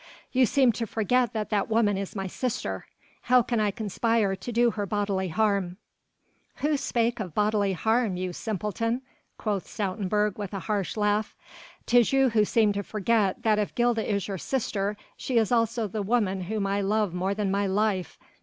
[0.31, 2.87] "You seem to forget that that woman is my sister.
[3.25, 5.77] How can I conspire to do her bodily harm?"
[6.55, 9.03] "Who spake of bodily harm, you simpleton?"
[9.37, 11.35] quoth Stoutenburg with a harsh laugh,
[11.85, 15.87] "'tis you who seem to forget that if Gilda is your sister she is also
[15.87, 18.17] the woman whom I love more than my life